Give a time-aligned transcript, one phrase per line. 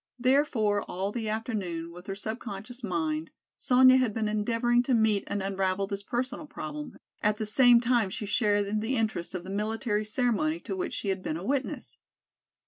[0.17, 5.43] Therefore, all the afternoon, with her subconscious mind Sonya had been endeavoring to meet and
[5.43, 9.51] unravel this personal problem, at the same time she shared in the interest of the
[9.51, 11.99] military ceremony to which she had been a witness.